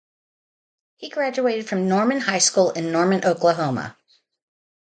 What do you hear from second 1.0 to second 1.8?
graduated